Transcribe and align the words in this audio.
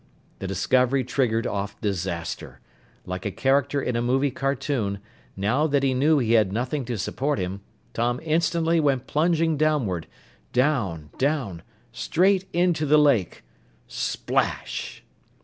The 0.39 0.47
discovery 0.47 1.03
triggered 1.03 1.45
off 1.45 1.79
disaster. 1.79 2.59
Like 3.05 3.23
a 3.23 3.29
character 3.31 3.79
in 3.79 3.95
a 3.95 4.01
movie 4.01 4.31
cartoon, 4.31 4.97
now 5.37 5.67
that 5.67 5.83
he 5.83 5.93
knew 5.93 6.17
he 6.17 6.31
had 6.31 6.51
nothing 6.51 6.85
to 6.85 6.97
support 6.97 7.37
him, 7.37 7.61
Tom 7.93 8.19
instantly 8.23 8.79
went 8.79 9.05
plunging 9.05 9.57
downward 9.57 10.07
down, 10.53 11.11
down, 11.19 11.61
straight 11.91 12.47
into 12.51 12.87
the 12.87 12.97
lake! 12.97 13.43
_Splash! 13.87 15.01